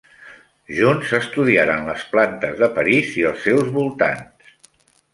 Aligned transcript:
Junts 0.77 1.11
estudiaren 1.17 1.85
les 1.91 2.07
plantes 2.15 2.57
de 2.65 2.73
París 2.81 3.15
i 3.23 3.29
els 3.35 3.49
seus 3.49 3.73
voltants. 3.81 4.55